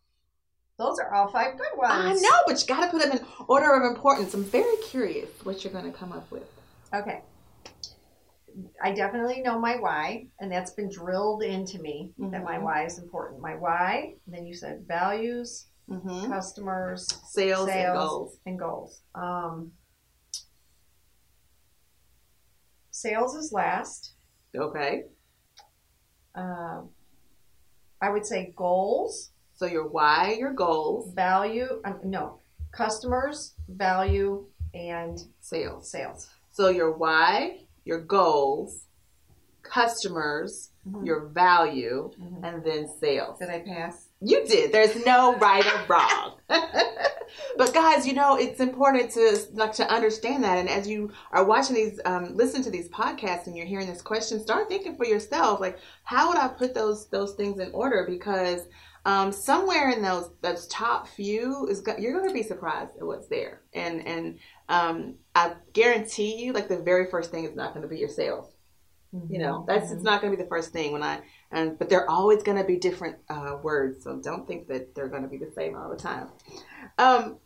those 0.78 1.00
are 1.00 1.14
all 1.14 1.30
five 1.30 1.58
good 1.58 1.76
ones. 1.76 1.92
I 1.92 2.14
know, 2.14 2.38
but 2.46 2.62
you 2.62 2.68
got 2.68 2.86
to 2.86 2.92
put 2.92 3.02
them 3.02 3.18
in 3.18 3.26
order 3.48 3.74
of 3.74 3.84
importance. 3.84 4.34
I'm 4.34 4.44
very 4.44 4.78
curious 4.84 5.30
what 5.44 5.64
you're 5.64 5.74
going 5.74 5.92
to 5.92 5.98
come 5.98 6.12
up 6.12 6.30
with. 6.32 6.48
Okay. 6.94 7.22
I 8.82 8.92
definitely 8.92 9.42
know 9.42 9.60
my 9.60 9.76
why, 9.78 10.28
and 10.40 10.52
that's 10.52 10.72
been 10.72 10.90
drilled 10.90 11.44
into 11.44 11.80
me 11.80 12.12
that 12.18 12.44
my 12.44 12.58
Mhm. 12.58 12.64
why 12.64 12.86
is 12.86 12.98
important. 12.98 13.42
My 13.42 13.56
why, 13.56 14.16
then 14.26 14.46
you 14.46 14.54
said 14.56 14.86
values, 14.88 15.68
Mm-hmm. 15.90 16.32
customers, 16.32 17.08
Sales, 17.30 17.70
and 17.70 17.94
goals. 17.98 18.38
and 18.46 18.60
goals. 18.60 19.02
Um, 19.16 19.72
sales 22.92 23.36
is 23.36 23.52
last. 23.54 24.14
Okay. 24.56 25.04
Um, 26.36 26.90
I 28.02 28.10
would 28.10 28.26
say 28.26 28.54
goals 28.56 29.32
So 29.54 29.66
your 29.66 29.88
why, 29.88 30.36
your 30.38 30.54
goals, 30.54 31.14
value. 31.16 31.82
Um, 31.84 32.00
no, 32.04 32.42
customers, 32.72 33.56
value, 33.68 34.46
and 34.74 35.18
sales. 35.40 35.90
sales. 35.90 36.30
So 36.52 36.70
your 36.70 36.92
why, 36.92 37.62
your 37.86 38.02
goals, 38.02 38.86
customers, 39.64 40.72
Mhm. 40.88 41.06
your 41.08 41.26
value, 41.30 42.12
Mhm. 42.20 42.44
and 42.44 42.64
then 42.64 42.88
sales. 43.00 43.40
Did 43.40 43.50
I 43.50 43.62
pass? 43.62 44.07
You 44.20 44.46
did. 44.48 44.72
There's 44.72 45.06
no 45.06 45.36
right 45.38 45.66
or 45.66 45.86
wrong. 45.88 46.34
but 47.58 47.74
guys, 47.74 48.08
you 48.08 48.14
know 48.14 48.36
it's 48.36 48.60
important 48.60 49.12
to 49.12 49.38
like 49.54 49.74
to 49.74 49.88
understand 49.88 50.44
that. 50.44 50.58
And 50.58 50.68
as 50.68 50.88
you 50.88 51.12
are 51.32 51.46
watching 51.46 51.76
these, 51.76 52.00
um, 52.04 52.36
listen 52.36 52.64
to 52.64 52.72
these 52.72 52.90
podcasts, 52.90 53.46
and 53.46 53.56
you're 53.56 53.68
hearing 53.68 53.88
this 53.88 54.02
question, 54.02 54.40
start 54.40 54.70
thinking 54.70 54.96
for 54.96 55.06
yourself, 55.06 55.60
like 55.60 55.78
how 56.04 56.30
would 56.30 56.38
I 56.38 56.48
put 56.48 56.74
those 56.74 57.08
those 57.10 57.36
things 57.36 57.60
in 57.60 57.72
order? 57.74 58.06
Because 58.10 58.62
um, 59.06 59.32
somewhere 59.32 59.92
in 59.92 60.02
those 60.02 60.32
those 60.42 60.66
top 60.68 61.08
few 61.08 61.68
is 61.68 61.84
you're 62.00 62.14
going 62.14 62.28
to 62.28 62.34
be 62.34 62.44
surprised 62.44 62.98
at 62.98 63.06
what's 63.06 63.28
there. 63.28 63.62
And 63.74 64.06
and 64.08 64.40
um, 64.68 65.16
I 65.36 65.54
guarantee 65.74 66.44
you, 66.44 66.54
like 66.54 66.70
the 66.70 66.80
very 66.80 67.10
first 67.12 67.30
thing 67.30 67.46
is 67.46 67.56
not 67.56 67.74
going 67.74 67.84
to 67.84 67.88
be 67.88 68.00
your 68.00 68.10
sales. 68.10 68.52
You 69.30 69.40
know, 69.40 69.64
that's 69.68 69.92
it's 69.92 70.04
not 70.04 70.22
going 70.22 70.32
to 70.32 70.38
be 70.38 70.44
the 70.44 70.50
first 70.50 70.74
thing 70.74 70.92
when 70.92 71.02
I 71.02 71.22
and 71.52 71.78
but 71.80 71.90
they're 71.90 72.10
always 72.10 72.44
going 72.44 72.58
to 72.58 72.64
be 72.64 72.78
different 72.78 73.18
uh, 73.30 73.58
words, 73.64 74.04
so 74.04 74.18
don't 74.18 74.48
think 74.48 74.68
that 74.68 74.94
they're 74.96 75.08
going 75.08 75.24
to 75.24 75.30
be 75.30 75.38
the 75.38 75.52
same 75.52 75.76
all 75.76 75.90
the 75.90 75.96
time. 75.98 76.28
Um, 76.98 77.38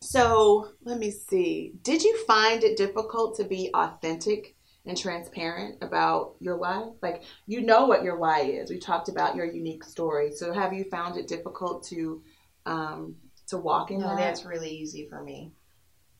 so 0.00 0.68
let 0.84 0.98
me 0.98 1.10
see. 1.10 1.74
Did 1.82 2.02
you 2.02 2.24
find 2.26 2.64
it 2.64 2.76
difficult 2.76 3.36
to 3.36 3.44
be 3.44 3.70
authentic 3.74 4.56
and 4.84 4.98
transparent 4.98 5.76
about 5.82 6.34
your 6.40 6.56
why? 6.56 6.90
Like 7.00 7.22
you 7.46 7.60
know 7.62 7.86
what 7.86 8.02
your 8.02 8.16
why 8.16 8.40
is. 8.42 8.70
We 8.70 8.78
talked 8.78 9.08
about 9.08 9.36
your 9.36 9.46
unique 9.46 9.84
story. 9.84 10.32
So 10.32 10.52
have 10.52 10.72
you 10.72 10.84
found 10.84 11.16
it 11.16 11.28
difficult 11.28 11.84
to 11.88 12.22
um, 12.66 13.16
to 13.48 13.58
walk 13.58 13.90
in 13.90 14.00
No, 14.00 14.08
that? 14.08 14.16
that's 14.18 14.44
really 14.44 14.70
easy 14.70 15.06
for 15.08 15.22
me. 15.22 15.52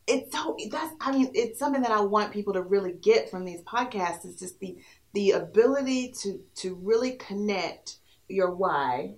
It's 0.07 0.33
so 0.33 0.57
that's 0.71 0.95
I 1.01 1.13
mean 1.13 1.31
it's 1.35 1.59
something 1.59 1.83
that 1.83 1.91
I 1.93 2.01
want 2.01 2.33
people 2.33 2.53
to 2.55 2.63
really 2.63 2.93
get 2.93 3.31
from 3.31 3.45
these 3.45 3.63
podcasts 3.63 4.25
is 4.25 4.37
just 4.39 4.59
the 4.61 4.77
the 5.15 5.33
ability 5.33 6.13
to 6.23 6.41
to 6.57 6.75
really 6.75 7.13
connect 7.13 7.97
your 8.29 8.51
why, 8.55 9.15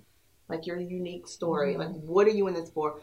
like 0.48 0.66
your 0.66 0.78
unique 0.78 1.28
story, 1.28 1.74
Mhm. 1.74 1.78
like 1.78 1.90
what 2.02 2.26
are 2.26 2.30
you 2.30 2.48
in 2.48 2.54
this 2.54 2.70
for, 2.70 3.00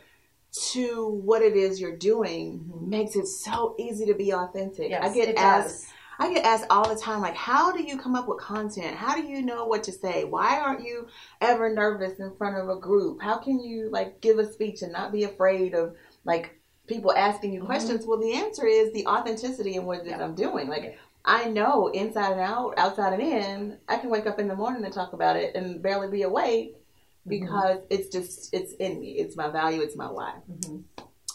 to 0.51 1.07
what 1.23 1.41
it 1.41 1.55
is 1.55 1.79
you're 1.79 1.95
doing 1.95 2.59
Mhm. 2.59 2.87
makes 2.87 3.15
it 3.15 3.27
so 3.27 3.75
easy 3.79 4.05
to 4.05 4.13
be 4.13 4.33
authentic. 4.33 4.89
Yes, 4.89 5.03
I 5.03 5.13
get 5.13 5.37
asked. 5.37 5.85
I 6.19 6.31
get 6.31 6.45
asked 6.45 6.65
all 6.69 6.87
the 6.87 6.99
time, 7.01 7.19
like, 7.19 7.33
how 7.35 7.71
do 7.71 7.81
you 7.81 7.97
come 7.97 8.15
up 8.15 8.27
with 8.27 8.37
content? 8.37 8.95
How 8.95 9.15
do 9.15 9.23
you 9.23 9.41
know 9.41 9.65
what 9.65 9.81
to 9.85 9.91
say? 9.91 10.23
Why 10.23 10.59
aren't 10.59 10.83
you 10.85 11.07
ever 11.39 11.73
nervous 11.73 12.19
in 12.19 12.35
front 12.35 12.57
of 12.57 12.69
a 12.69 12.75
group? 12.79 13.19
How 13.23 13.37
can 13.39 13.59
you 13.59 13.89
like 13.89 14.21
give 14.21 14.37
a 14.37 14.51
speech 14.51 14.83
and 14.83 14.91
not 14.91 15.11
be 15.11 15.23
afraid 15.23 15.73
of 15.73 15.95
like 16.23 16.60
people 16.91 17.13
asking 17.13 17.53
you 17.53 17.61
Mhm. 17.61 17.65
questions? 17.65 18.05
Well, 18.05 18.19
the 18.19 18.33
answer 18.33 18.65
is 18.65 18.91
the 18.93 19.05
authenticity 19.07 19.75
in 19.75 19.85
what 19.85 20.05
Yeah. 20.05 20.23
I'm 20.23 20.35
doing. 20.35 20.67
Like, 20.67 20.83
Yeah. 20.83 20.95
I 21.23 21.49
know 21.49 21.87
inside 21.87 22.31
and 22.31 22.41
out, 22.41 22.73
outside 22.77 23.13
and 23.13 23.21
in. 23.21 23.77
I 23.87 23.97
can 23.97 24.09
wake 24.09 24.25
up 24.25 24.39
in 24.39 24.47
the 24.47 24.55
morning 24.55 24.83
and 24.83 24.93
talk 24.93 25.13
about 25.13 25.35
it 25.35 25.55
and 25.55 25.81
barely 25.81 26.07
be 26.09 26.23
awake 26.23 26.75
Mm-hmm. 26.75 27.29
because 27.29 27.79
it's 27.91 28.09
just 28.09 28.53
it's 28.53 28.73
in 28.73 28.99
me. 28.99 29.11
It's 29.11 29.35
my 29.35 29.47
value. 29.49 29.81
It's 29.81 29.95
my 29.95 30.09
why. 30.11 30.33
Mhm. 30.51 30.83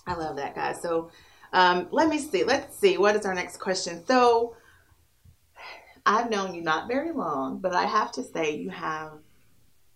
I 0.07 0.15
love 0.15 0.37
that, 0.37 0.55
guys. 0.55 0.81
So 0.83 1.11
um, 1.53 1.87
let 1.93 2.09
me 2.09 2.19
see. 2.19 2.43
Let's 2.45 2.77
see. 2.77 2.99
What 2.99 3.15
is 3.17 3.25
our 3.25 3.33
next 3.35 3.59
question? 3.59 4.05
So 4.07 4.57
I've 6.05 6.31
known 6.31 6.55
you 6.55 6.63
not 6.63 6.87
very 6.89 7.13
long, 7.13 7.59
but 7.59 7.73
I 7.73 7.85
have 7.85 8.13
to 8.13 8.23
say 8.23 8.57
you 8.57 8.71
have 8.71 9.13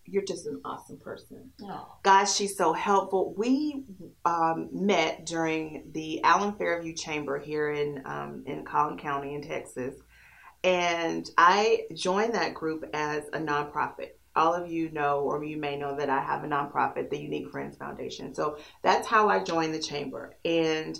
you're 0.05 0.23
just 0.23 0.45
an 0.45 0.61
awesome 0.65 0.97
person. 0.97 1.51
Oh. 1.63 1.95
Guys, 2.03 2.35
she's 2.35 2.57
so 2.57 2.73
helpful. 2.73 3.33
We 3.37 3.83
um, 4.25 4.69
met 4.71 5.25
during 5.25 5.91
the 5.93 6.23
Allen 6.23 6.53
Fairview 6.53 6.93
Chamber 6.93 7.39
here 7.39 7.71
in 7.71 8.01
um, 8.05 8.43
in 8.45 8.65
Collin 8.65 8.97
County 8.97 9.35
in 9.35 9.41
Texas, 9.41 9.95
and 10.63 11.29
I 11.37 11.85
joined 11.93 12.33
that 12.35 12.53
group 12.53 12.85
as 12.93 13.23
a 13.33 13.39
nonprofit. 13.39 14.11
All 14.35 14.53
of 14.53 14.71
you 14.71 14.89
know, 14.91 15.19
or 15.19 15.43
you 15.43 15.57
may 15.57 15.77
know, 15.77 15.97
that 15.97 16.09
I 16.09 16.21
have 16.21 16.45
a 16.45 16.47
nonprofit, 16.47 17.09
the 17.09 17.19
Unique 17.19 17.49
Friends 17.51 17.75
Foundation. 17.75 18.33
So 18.33 18.57
that's 18.81 19.05
how 19.05 19.27
I 19.27 19.43
joined 19.43 19.73
the 19.73 19.79
chamber, 19.79 20.35
and 20.45 20.97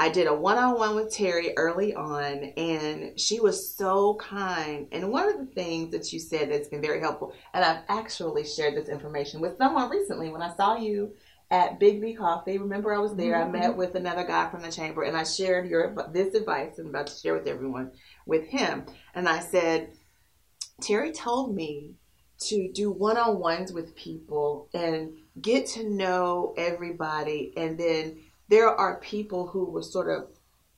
I 0.00 0.08
did 0.08 0.28
a 0.28 0.34
one-on-one 0.34 0.94
with 0.96 1.14
Terri 1.14 1.52
early 1.58 1.94
on, 1.94 2.42
and 2.56 3.20
she 3.20 3.38
was 3.38 3.76
so 3.76 4.14
kind. 4.14 4.88
And 4.92 5.12
one 5.12 5.28
of 5.28 5.36
the 5.38 5.52
things 5.54 5.90
that 5.90 6.10
you 6.10 6.18
said 6.18 6.50
that's 6.50 6.68
been 6.68 6.80
very 6.80 7.00
helpful, 7.00 7.34
and 7.52 7.62
I've 7.62 7.82
actually 7.86 8.46
shared 8.46 8.76
this 8.76 8.88
information 8.88 9.42
with 9.42 9.58
someone 9.58 9.90
recently 9.90 10.30
when 10.30 10.40
I 10.40 10.56
saw 10.56 10.74
you 10.74 11.12
at 11.50 11.78
Big 11.78 12.00
B 12.00 12.14
Coffee. 12.14 12.56
Remember, 12.56 12.94
I 12.94 12.98
was 12.98 13.14
there. 13.14 13.36
I 13.36 13.44
Mhm. 13.44 13.52
met 13.52 13.76
with 13.76 13.94
another 13.94 14.24
guy 14.24 14.48
from 14.48 14.62
the 14.62 14.72
chamber, 14.72 15.02
and 15.02 15.14
I 15.14 15.24
shared 15.24 15.68
your 15.68 15.94
this 16.10 16.34
advice 16.34 16.78
I'm 16.78 16.86
about 16.86 17.08
to 17.08 17.16
share 17.18 17.34
with 17.34 17.46
everyone 17.46 17.92
with 18.24 18.44
him. 18.44 18.86
And 19.14 19.28
I 19.28 19.40
said, 19.40 19.92
Terri 20.80 21.12
told 21.12 21.54
me 21.54 21.96
to 22.48 22.72
do 22.72 22.90
one-on-ones 22.90 23.70
with 23.70 23.94
people 23.96 24.70
and 24.72 25.18
get 25.38 25.66
to 25.66 25.86
know 25.86 26.54
everybody, 26.56 27.52
and 27.54 27.76
then 27.78 28.16
there 28.50 28.68
are 28.68 29.00
people 29.00 29.46
who 29.46 29.64
will 29.64 29.82
sort 29.82 30.10
of 30.10 30.28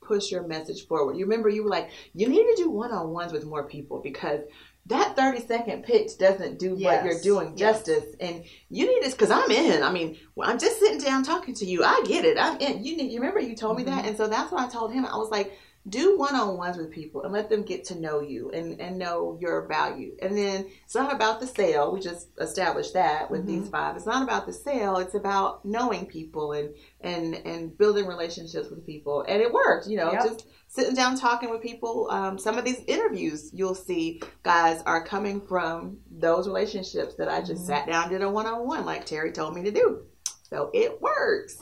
push 0.01 0.31
your 0.31 0.47
message 0.47 0.87
forward. 0.87 1.17
You 1.17 1.25
remember 1.25 1.49
you 1.49 1.65
were 1.65 1.71
like, 1.71 1.91
you 2.15 2.29
need 2.29 2.45
to 2.45 2.55
do 2.57 2.71
one-on-ones 2.71 3.33
with 3.33 3.45
more 3.47 3.65
people 3.67 4.01
because 4.01 4.41
that 4.87 5.15
30 5.17 5.41
second 5.47 5.85
pitch 5.85 6.19
doesn't 6.19 6.59
do 6.59 6.75
what 6.75 7.05
you're 7.05 7.21
doing 7.21 7.55
yes. 7.57 7.85
justice. 7.85 8.15
And 8.21 8.45
you 8.69 8.87
need 8.87 9.03
this 9.03 9.13
because 9.13 9.31
i'm 9.31 9.51
in. 9.51 9.83
I 9.83 9.93
mean 9.93 10.19
well, 10.35 10.51
i'm 10.51 10.59
just 10.59 10.81
sitting 10.81 10.99
down 10.99 11.23
talking 11.23 11.55
to 11.55 11.65
you. 11.65 11.85
I 11.85 12.03
get 12.07 12.25
it. 12.25 12.37
I'm 12.39 12.59
in. 12.59 12.85
You 12.85 12.97
need 12.97 13.13
you 13.13 13.21
remember 13.21 13.41
you 13.41 13.55
told 13.55 13.77
me 13.77 13.85
that? 13.85 14.05
Mhm. 14.05 14.09
and 14.09 14.17
so 14.17 14.27
that's 14.27 14.51
what 14.51 14.61
i 14.61 14.69
told 14.69 14.93
him. 14.93 15.07
I 15.07 15.17
was 15.17 15.31
like 15.31 15.57
do 15.89 16.17
one-on-ones 16.17 16.77
with 16.77 16.93
people 16.93 17.23
and 17.25 17.33
let 17.33 17.49
them 17.51 17.63
get 17.65 17.85
to 17.87 17.99
know 17.99 18.21
you 18.21 18.51
and, 18.51 18.81
and 18.81 18.97
know 18.99 19.37
your 19.41 19.67
value. 19.67 20.15
And 20.23 20.37
then 20.39 20.67
it's 20.85 20.95
not 20.95 21.13
about 21.13 21.41
the 21.41 21.47
sale. 21.49 21.93
We 21.93 21.99
just 21.99 22.29
established 22.41 22.95
that 22.95 23.31
with 23.33 23.47
these 23.47 23.69
five. 23.69 23.97
It's 23.97 24.07
not 24.07 24.23
about 24.23 24.47
the 24.47 24.53
sale. 24.53 24.99
It's 24.99 25.15
about 25.17 25.65
knowing 25.65 26.07
people 26.07 26.53
and 26.53 26.75
and 27.01 27.35
and 27.35 27.77
building 27.77 28.07
relationships 28.07 28.71
with 28.71 28.87
people. 28.87 29.25
And 29.27 29.43
it 29.43 29.53
worked 29.53 29.89
you 29.89 29.97
know 29.97 30.13
Yep. 30.13 30.25
just 30.25 30.47
sitting 30.69 30.95
down 30.95 31.17
talking 31.17 31.51
with 31.51 31.61
people. 31.63 32.09
Um, 32.11 32.39
some 32.39 32.59
of 32.59 32.65
these 32.65 32.81
interviews 32.87 33.51
you'll 33.53 33.75
see 33.75 34.23
guys 34.45 34.83
are 34.87 35.05
coming 35.05 35.41
from 35.41 35.99
those 36.11 36.47
relationships 36.47 37.15
that 37.17 37.29
i 37.29 37.41
just 37.41 37.63
Mhm. 37.65 37.67
sat 37.67 37.87
down 37.89 38.09
did 38.09 38.23
a 38.23 38.31
one-on-one 38.31 38.85
like 38.87 39.05
terri 39.05 39.35
told 39.35 39.55
me 39.57 39.65
to 39.65 39.73
do. 39.73 40.03
So 40.49 40.71
it 40.73 41.01
works 41.03 41.59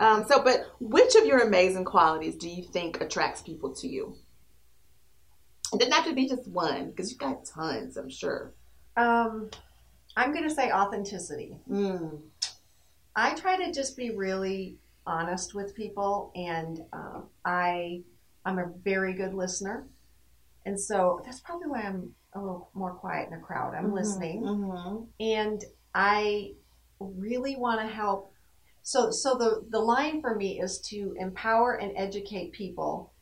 um, 0.00 0.24
so 0.28 0.42
but 0.42 0.66
which 0.80 1.14
of 1.16 1.24
your 1.26 1.40
amazing 1.40 1.84
qualities 1.84 2.36
do 2.36 2.48
you 2.48 2.62
think 2.62 3.00
attracts 3.00 3.42
people 3.42 3.74
to 3.74 3.88
you 3.88 4.14
it 5.72 5.78
doesn't 5.78 5.92
have 5.92 6.06
to 6.06 6.14
be 6.14 6.28
just 6.28 6.46
one 6.48 6.90
because 6.90 7.10
you've 7.10 7.18
got 7.20 7.44
tons 7.44 7.96
i'm 7.96 8.10
sure 8.10 8.52
Um, 8.96 9.50
I'm 10.16 10.32
going 10.32 10.48
to 10.48 10.54
say 10.54 10.72
authenticity. 10.72 11.56
mm. 11.70 12.20
I 13.14 13.34
try 13.34 13.56
to 13.64 13.72
just 13.72 13.96
be 13.96 14.10
really 14.10 14.78
honest 15.06 15.54
with 15.54 15.74
people, 15.76 16.32
and 16.34 16.80
uh, 16.92 17.20
I 17.44 18.02
I'm 18.44 18.58
a 18.58 18.72
very 18.82 19.12
good 19.12 19.34
listener, 19.34 19.86
and 20.66 20.80
so 20.80 21.20
that's 21.24 21.40
probably 21.40 21.68
why 21.68 21.82
I'm 21.82 22.12
a 22.34 22.40
little 22.40 22.70
more 22.74 22.92
quiet 22.94 23.28
in 23.28 23.34
a 23.34 23.40
crowd. 23.40 23.74
I'm 23.74 23.92
listening, 23.92 24.44
hmm 24.44 25.04
and 25.20 25.62
I 25.94 26.52
really 26.98 27.54
want 27.56 27.80
to 27.80 27.86
help. 27.86 28.32
So 28.82 29.10
so 29.10 29.34
the 29.34 29.64
the 29.68 29.80
line 29.80 30.20
for 30.20 30.34
me 30.34 30.60
is 30.60 30.78
to 30.90 31.14
empower 31.18 31.74
and 31.74 31.92
educate 31.96 32.52
people 32.52 33.12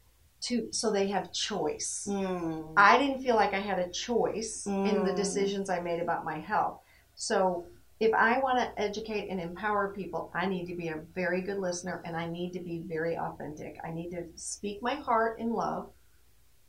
to 0.43 0.69
so 0.73 0.91
they 0.91 1.09
have 1.09 1.33
choice. 1.33 2.07
Mm. 2.09 2.75
I 2.77 2.99
didn't 2.99 3.23
feel 3.23 3.37
like 3.37 3.55
I 3.55 3.61
had 3.61 3.79
a 3.79 3.91
choice 3.91 4.67
in 4.67 5.05
the 5.05 5.13
Mm. 5.13 5.17
decisions 5.17 5.71
I 5.71 5.81
made 5.81 6.01
about 6.01 6.25
my 6.25 6.39
health. 6.39 6.81
So 7.15 7.67
if 7.99 8.13
I 8.13 8.39
want 8.41 8.59
to 8.59 8.81
educate 8.81 9.31
and 9.31 9.41
empower 9.41 9.95
people, 9.95 10.31
I 10.35 10.47
need 10.47 10.67
to 10.67 10.77
be 10.77 10.89
a 10.89 10.99
very 11.15 11.41
good 11.41 11.59
listener 11.59 12.03
and 12.05 12.15
I 12.15 12.27
need 12.29 12.53
to 12.53 12.61
be 12.61 12.81
very 12.81 13.17
authentic. 13.17 13.79
I 13.83 13.91
need 13.91 14.11
to 14.11 14.27
speak 14.35 14.83
my 14.83 14.95
heart 14.95 15.39
in 15.39 15.53
love 15.53 15.91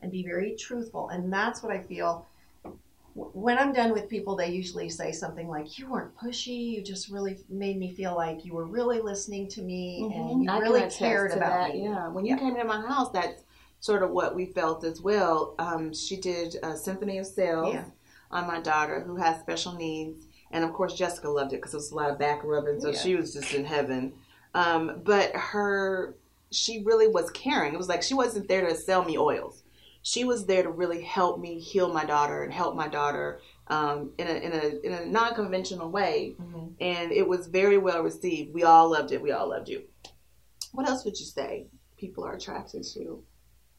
and 0.02 0.12
be 0.12 0.24
very 0.24 0.56
truthful. 0.56 1.10
And 1.10 1.32
that's 1.32 1.62
what 1.62 1.74
I 1.74 1.82
feel. 1.82 2.26
When 3.18 3.58
I'm 3.58 3.74
done 3.74 3.94
with 3.94 4.08
people, 4.10 4.36
they 4.36 4.50
usually 4.50 4.90
say 4.90 5.12
something 5.12 5.48
like, 5.48 5.80
You 5.80 5.90
weren't 5.90 6.16
pushy. 6.16 6.70
You 6.76 6.84
just 6.84 7.10
really 7.10 7.40
made 7.50 7.78
me 7.78 7.92
feel 7.92 8.16
like 8.16 8.46
you 8.46 8.54
were 8.54 8.66
really 8.66 9.00
listening 9.02 9.48
to 9.50 9.62
me 9.64 10.12
and 10.14 10.44
you 10.44 10.52
I 10.52 10.60
really 10.60 10.88
cared 10.90 11.32
about 11.32 11.68
that, 11.68 11.74
me. 11.74 11.84
Yeah, 11.86 12.10
when 12.10 12.26
you 12.26 12.36
Yeah. 12.36 12.40
came 12.40 12.56
to 12.56 12.64
my 12.64 12.80
house, 12.80 13.10
that's 13.12 13.44
sort 13.80 14.04
of 14.04 14.12
what 14.12 14.36
we 14.36 14.46
felt 14.46 14.84
as 14.84 15.02
well. 15.02 15.56
Um, 15.58 15.94
she 15.94 16.18
did 16.18 16.58
a 16.62 16.78
Symphony 16.78 17.18
of 17.18 17.26
Cells 17.26 17.74
Yeah. 17.74 17.86
on 18.30 18.46
my 18.46 18.60
daughter 18.60 19.02
who 19.02 19.16
has 19.16 19.40
special 19.40 19.74
needs, 19.74 20.26
and 20.52 20.64
of 20.64 20.72
course 20.74 20.94
Jessica 20.94 21.28
loved 21.30 21.54
it 21.54 21.58
because 21.58 21.74
it 21.74 21.78
was 21.78 21.92
a 21.92 21.96
lot 21.96 22.12
of 22.12 22.20
back 22.20 22.44
rubbing, 22.44 22.80
so 22.80 22.90
Yeah. 22.92 22.98
she 23.00 23.16
was 23.16 23.34
just 23.34 23.52
in 23.54 23.66
heaven. 23.66 24.14
Um, 24.54 25.02
but 25.04 25.32
her, 25.36 26.16
she 26.52 26.84
really 26.84 27.08
was 27.08 27.32
caring. 27.32 27.74
It 27.74 27.78
was 27.78 27.90
like 27.90 28.04
she 28.04 28.14
wasn't 28.14 28.48
there 28.48 28.68
to 28.68 28.76
sell 28.76 29.04
me 29.04 29.18
oils. 29.18 29.64
She 30.12 30.24
was 30.24 30.46
there 30.46 30.64
to 30.64 30.70
really 30.70 31.02
help 31.02 31.38
me 31.38 31.60
heal 31.60 31.92
my 31.92 32.06
daughter 32.06 32.42
and 32.44 32.54
help 32.54 32.76
my 32.78 32.88
daughter 32.88 33.42
um, 33.68 34.14
in 34.18 34.26
a 34.26 34.36
in 34.48 34.52
a 34.54 34.86
in 34.88 34.94
a 34.94 35.06
non 35.06 35.36
conventional 35.36 35.90
way, 35.92 36.38
Mhm. 36.40 36.76
and 36.80 37.12
it 37.12 37.28
was 37.28 37.48
very 37.48 37.78
well 37.78 38.02
received. 38.04 38.54
We 38.54 38.64
all 38.64 38.90
loved 38.90 39.12
it. 39.12 39.22
We 39.22 39.32
all 39.34 39.50
loved 39.50 39.68
you. 39.68 39.80
What 40.72 40.88
else 40.88 41.04
would 41.04 41.20
you 41.20 41.26
say 41.26 41.68
people 41.98 42.24
are 42.24 42.36
attracted 42.36 42.86
to? 42.94 43.22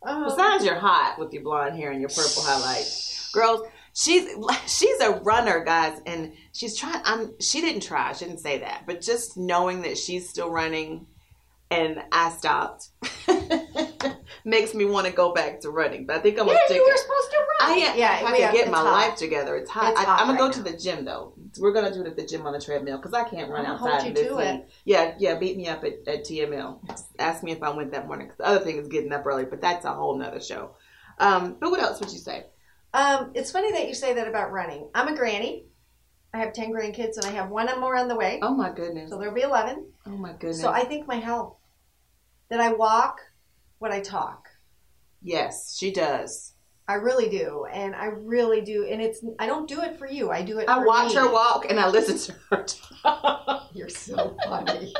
Um, 0.02 0.24
Besides 0.24 0.66
you're 0.66 0.78
hot 0.78 1.18
with 1.18 1.32
your 1.32 1.42
blonde 1.44 1.76
hair 1.76 1.92
and 1.92 2.00
your 2.02 2.10
purple 2.10 2.42
highlights, 2.42 3.30
girls. 3.32 3.62
She's 3.94 4.28
she's 4.66 5.00
a 5.00 5.12
runner, 5.30 5.64
guys, 5.64 5.98
and 6.04 6.34
she's 6.52 6.76
trying. 6.76 7.00
I'm. 7.06 7.40
She 7.40 7.62
didn't 7.62 7.84
try. 7.84 8.12
She 8.12 8.26
didn't 8.26 8.40
say 8.40 8.58
that, 8.58 8.82
but 8.86 9.00
just 9.00 9.38
knowing 9.38 9.80
that 9.82 9.96
she's 9.96 10.28
still 10.28 10.50
running, 10.50 11.06
and 11.70 12.02
I 12.12 12.30
stopped, 12.30 12.88
makes 14.44 14.74
me 14.74 14.84
want 14.84 15.06
to 15.06 15.12
go 15.12 15.32
back 15.34 15.60
to 15.60 15.70
running. 15.70 16.06
But 16.06 16.16
I 16.16 16.18
think 16.20 16.38
I'm 16.38 16.46
yeah, 16.46 16.54
gonna 16.54 16.64
stick. 16.66 16.68
To 16.68 16.74
yeah 16.74 16.80
you 16.80 16.90
were 16.90 16.96
supposed 16.96 17.30
to 17.30 17.36
I 17.60 17.68
run. 17.68 17.78
am. 17.78 17.98
yeah, 17.98 18.10
I 18.26 18.36
have- 18.36 18.54
get 18.54 18.70
my 18.70 18.78
hot. 18.78 18.92
life 18.92 19.16
together. 19.16 19.56
It's 19.56 19.70
hot. 19.70 19.92
It's 19.92 20.00
I, 20.00 20.04
hot 20.04 20.20
I'm 20.20 20.26
gonna 20.28 20.40
right 20.42 20.52
go 20.52 20.62
to 20.62 20.70
the 20.70 20.76
gym 20.76 21.04
though. 21.04 21.34
We're 21.58 21.72
gonna 21.72 21.92
do 21.92 22.00
it 22.02 22.06
at 22.06 22.16
the 22.16 22.26
gym 22.26 22.46
on 22.46 22.52
the 22.52 22.60
treadmill 22.60 22.96
because 22.96 23.14
I 23.14 23.24
can't 23.28 23.50
run 23.50 23.66
I'll 23.66 23.74
outside 23.74 24.00
in 24.02 24.06
you 24.08 24.14
this 24.14 24.28
to 24.28 24.38
heat. 24.38 24.44
it. 24.48 24.70
Yeah, 24.84 25.14
yeah. 25.18 25.38
Beat 25.38 25.56
me 25.56 25.68
up 25.68 25.84
at, 25.84 26.06
at 26.06 26.24
TML. 26.24 27.00
Ask 27.18 27.42
me 27.42 27.52
if 27.52 27.62
I 27.62 27.70
went 27.70 27.92
that 27.92 28.06
morning. 28.06 28.28
Because 28.28 28.38
the 28.38 28.46
other 28.46 28.64
thing 28.64 28.78
is 28.78 28.88
getting 28.88 29.12
up 29.12 29.26
early, 29.26 29.44
but 29.44 29.60
that's 29.60 29.84
a 29.84 29.92
whole 29.92 30.16
nother 30.16 30.40
show. 30.40 30.76
Um, 31.18 31.56
but 31.60 31.70
what 31.70 31.80
else 31.80 32.00
would 32.00 32.12
you 32.12 32.18
say? 32.18 32.44
Um, 32.94 33.32
it's 33.34 33.50
funny 33.50 33.72
that 33.72 33.86
you 33.88 33.94
say 33.94 34.14
that 34.14 34.28
about 34.28 34.52
running. 34.52 34.88
I'm 34.94 35.08
a 35.08 35.16
granny. 35.16 35.66
I 36.32 36.38
have 36.38 36.52
10 36.52 36.72
grandkids 36.72 37.16
and 37.16 37.24
I 37.26 37.30
have 37.30 37.48
one 37.50 37.66
more 37.80 37.96
on 37.96 38.08
the 38.08 38.16
way. 38.16 38.38
Oh 38.42 38.54
my 38.54 38.70
goodness. 38.70 39.10
So 39.10 39.18
there'll 39.18 39.34
be 39.34 39.42
11. 39.42 39.86
Oh 40.06 40.10
my 40.10 40.32
goodness. 40.32 40.60
So 40.60 40.70
I 40.70 40.84
think 40.84 41.06
my 41.06 41.16
health. 41.16 41.56
That 42.50 42.60
I 42.60 42.72
walk 42.72 43.20
what 43.78 43.90
I 43.92 44.00
talk. 44.00 44.48
yes, 45.22 45.76
she 45.78 45.92
does. 45.92 46.52
I 46.88 46.94
really 46.94 47.28
do. 47.28 47.66
And 47.70 47.94
I 47.94 48.06
really 48.06 48.62
do. 48.62 48.86
And 48.90 49.02
it's, 49.02 49.22
I 49.38 49.46
don't 49.46 49.68
do 49.68 49.82
it 49.82 49.98
for 49.98 50.08
you. 50.08 50.30
I 50.30 50.40
do 50.40 50.58
it 50.58 50.68
I 50.70 50.82
watch 50.82 51.10
me. 51.10 51.16
her 51.20 51.30
walk 51.30 51.66
and 51.68 51.78
I 51.78 51.86
listen 51.88 52.16
to 52.18 52.40
her 52.56 52.64
talk. 52.64 53.68
You're 53.74 53.90
so 53.90 54.34
funny. 54.46 54.94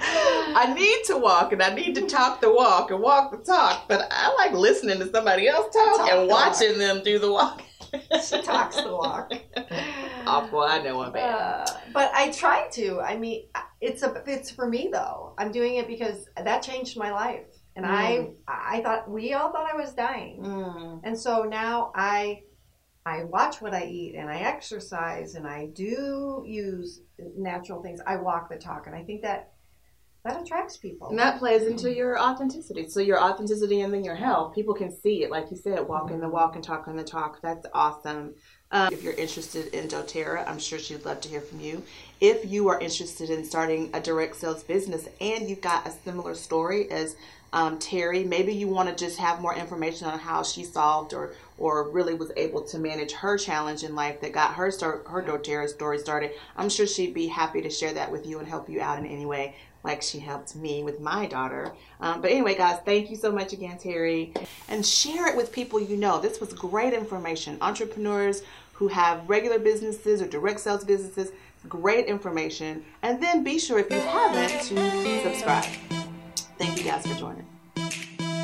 I 0.00 0.72
need 0.74 1.04
to 1.06 1.18
walk 1.18 1.52
and 1.52 1.62
I 1.62 1.74
need 1.74 1.94
to 1.96 2.06
talk 2.06 2.40
the 2.40 2.52
walk 2.52 2.90
and 2.92 3.00
walk 3.00 3.30
the 3.32 3.38
talk, 3.38 3.88
but 3.88 4.06
I 4.10 4.32
like 4.36 4.52
listening 4.52 4.98
to 5.00 5.10
somebody 5.10 5.48
else 5.48 5.72
talk, 5.74 5.96
Talk 5.98 6.10
and 6.10 6.20
the 6.22 6.26
walk. 6.26 6.52
watching 6.52 6.78
them 6.78 7.02
do 7.02 7.18
the 7.18 7.30
walk. 7.32 7.62
she 8.24 8.40
talks 8.42 8.76
the 8.76 8.92
walk. 8.94 9.32
Awful, 10.26 10.60
I 10.60 10.80
know 10.82 11.02
I'm 11.02 11.12
bad. 11.12 11.34
Uh, 11.34 11.66
but 11.92 12.10
I 12.14 12.30
try 12.30 12.68
to. 12.72 13.00
I 13.00 13.16
mean, 13.16 13.44
it's 13.80 14.02
a 14.02 14.22
it's 14.26 14.50
for 14.50 14.68
me 14.68 14.88
though. 14.92 15.34
I'm 15.38 15.52
doing 15.52 15.76
it 15.76 15.86
because 15.86 16.26
that 16.36 16.62
changed 16.62 16.96
my 16.98 17.12
life, 17.12 17.46
and 17.76 17.86
I 17.86 18.30
I 18.46 18.80
thought 18.82 19.10
we 19.10 19.34
all 19.34 19.52
thought 19.52 19.70
I 19.72 19.76
was 19.76 19.92
dying, 19.94 20.42
Mm. 20.42 21.00
and 21.04 21.18
so 21.18 21.42
now 21.44 21.92
I 21.94 22.42
I 23.06 23.24
watch 23.24 23.62
what 23.62 23.74
I 23.74 23.84
eat 23.86 24.14
and 24.16 24.28
I 24.28 24.40
exercise 24.40 25.34
and 25.34 25.46
I 25.46 25.66
do 25.66 26.42
use 26.46 27.00
natural 27.36 27.82
things. 27.82 28.00
I 28.06 28.16
walk 28.16 28.50
the 28.50 28.56
talk, 28.56 28.86
and 28.86 28.94
I 28.94 29.02
think 29.04 29.22
that 29.22 29.52
that 30.28 30.42
attracts 30.42 30.76
people. 30.76 31.08
And 31.08 31.18
that 31.18 31.38
plays 31.38 31.62
into 31.62 31.94
your 31.94 32.18
authenticity. 32.20 32.88
So 32.88 33.00
your 33.00 33.20
authenticity 33.22 33.80
and 33.80 33.92
then 33.92 34.04
your 34.04 34.14
health, 34.14 34.54
people 34.54 34.74
can 34.74 34.92
see 34.92 35.24
it, 35.24 35.30
like 35.30 35.50
you 35.50 35.56
said, 35.56 35.86
walking 35.88 36.20
the 36.20 36.28
walk 36.28 36.54
and 36.54 36.62
talking 36.62 36.96
the 36.96 37.04
talk. 37.04 37.40
That's 37.42 37.66
awesome. 37.72 38.34
Um, 38.70 38.92
if 38.92 39.02
you're 39.02 39.14
interested 39.14 39.72
in 39.74 39.88
doTERRA, 39.88 40.46
I'm 40.46 40.58
sure 40.58 40.78
she'd 40.78 41.04
love 41.06 41.22
to 41.22 41.28
hear 41.28 41.40
from 41.40 41.60
you. 41.60 41.82
If 42.20 42.50
you 42.50 42.68
are 42.68 42.78
interested 42.78 43.30
in 43.30 43.44
starting 43.44 43.90
a 43.94 44.00
direct 44.00 44.36
sales 44.36 44.62
business 44.62 45.08
and 45.20 45.48
you've 45.48 45.62
got 45.62 45.86
a 45.86 45.90
similar 45.90 46.34
story 46.34 46.90
as 46.90 47.16
um, 47.54 47.78
Terri, 47.78 48.26
maybe 48.26 48.52
you 48.52 48.68
want 48.68 48.90
to 48.90 48.94
just 48.94 49.18
have 49.18 49.40
more 49.40 49.54
information 49.54 50.06
on 50.06 50.18
how 50.18 50.42
she 50.42 50.64
solved 50.64 51.14
or 51.14 51.32
or 51.56 51.90
really 51.90 52.14
was 52.14 52.30
able 52.36 52.62
to 52.62 52.78
manage 52.78 53.10
her 53.10 53.36
challenge 53.36 53.82
in 53.82 53.94
life 53.94 54.20
that 54.20 54.32
got 54.32 54.54
her 54.54 54.70
start 54.70 55.06
her 55.08 55.22
doTERRA 55.22 55.68
story 55.68 55.98
started. 55.98 56.32
I'm 56.56 56.68
sure 56.68 56.86
she'd 56.86 57.14
be 57.14 57.26
happy 57.26 57.62
to 57.62 57.70
share 57.70 57.94
that 57.94 58.12
with 58.12 58.26
you 58.26 58.38
and 58.38 58.46
help 58.46 58.68
you 58.68 58.82
out 58.82 58.98
in 58.98 59.06
any 59.06 59.24
way 59.24 59.56
like 59.84 60.02
she 60.02 60.18
helped 60.18 60.56
me 60.56 60.82
with 60.82 61.00
my 61.00 61.26
daughter. 61.26 61.72
Um, 62.00 62.20
but 62.20 62.30
anyway, 62.30 62.54
guys, 62.54 62.78
thank 62.84 63.10
you 63.10 63.16
so 63.16 63.32
much 63.32 63.52
again, 63.52 63.78
Terri. 63.78 64.36
And 64.68 64.84
share 64.84 65.28
it 65.28 65.36
with 65.36 65.52
people 65.52 65.80
you 65.80 65.96
know. 65.96 66.20
This 66.20 66.40
was 66.40 66.52
great 66.52 66.92
information. 66.92 67.58
Entrepreneurs 67.60 68.42
who 68.72 68.88
have 68.88 69.28
regular 69.28 69.58
businesses 69.58 70.22
or 70.22 70.26
direct 70.26 70.60
sales 70.60 70.84
businesses, 70.84 71.32
great 71.68 72.06
information. 72.06 72.84
And 73.02 73.22
then 73.22 73.42
be 73.42 73.58
sure, 73.58 73.78
if 73.78 73.90
you 73.90 73.98
haven't, 73.98 74.60
to 74.68 75.22
subscribe. 75.22 75.64
Thank 76.58 76.78
you 76.78 76.84
guys 76.84 77.06
for 77.06 77.14
joining. 77.14 77.46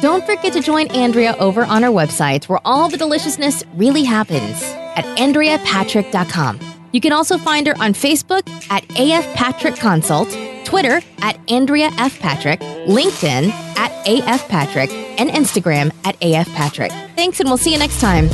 Don't 0.00 0.26
forget 0.26 0.52
to 0.52 0.61
join 0.61 0.88
Andrea 0.88 1.35
over 1.38 1.64
on 1.64 1.82
our 1.82 1.90
website 1.90 2.48
where 2.48 2.61
all 2.64 2.88
the 2.88 2.98
deliciousness 2.98 3.64
really 3.74 4.04
happens 4.04 4.62
at 4.96 5.04
AndreaPatrick.com. 5.16 6.61
You 6.92 7.00
can 7.00 7.12
also 7.12 7.38
find 7.38 7.66
her 7.66 7.74
on 7.80 7.92
Facebook 7.94 8.48
at 8.70 8.85
AF 8.90 9.35
Patrick 9.35 9.76
Consult, 9.76 10.28
Twitter 10.64 11.00
at 11.18 11.38
Andrea 11.50 11.90
F. 11.98 12.18
Patrick, 12.20 12.61
LinkedIn 12.61 13.50
at 13.77 13.90
AF 14.07 14.48
Patrick, 14.48 14.90
and 15.18 15.31
Instagram 15.31 15.92
at 16.05 16.16
AF 16.22 16.48
Patrick. 16.55 16.92
Thanks, 17.16 17.40
and 17.40 17.48
we'll 17.48 17.59
see 17.59 17.72
you 17.72 17.79
next 17.79 18.00
time. 18.00 18.29